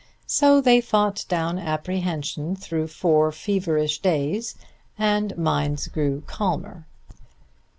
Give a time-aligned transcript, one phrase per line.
[0.25, 4.55] So they fought down apprehension through four feverish days,
[4.97, 6.87] and minds grew calmer.